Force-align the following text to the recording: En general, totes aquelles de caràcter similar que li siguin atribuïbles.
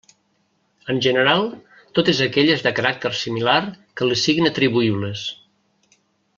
En 0.93 1.01
general, 1.05 1.43
totes 1.99 2.23
aquelles 2.27 2.65
de 2.69 2.73
caràcter 2.81 3.13
similar 3.19 3.61
que 4.01 4.11
li 4.13 4.21
siguin 4.25 4.53
atribuïbles. 4.53 5.31